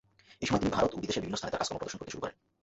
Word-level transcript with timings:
এই 0.41 0.47
সময়ে, 0.47 0.61
তিনি 0.63 0.75
ভারত 0.77 0.91
ও 0.95 1.01
বিদেশে 1.03 1.21
বিভিন্ন 1.21 1.37
স্থানে 1.37 1.51
তার 1.53 1.61
কাজকর্ম 1.61 1.79
প্রদর্শন 1.79 1.99
করতে 1.99 2.13
শুরু 2.13 2.23
করেন। 2.23 2.37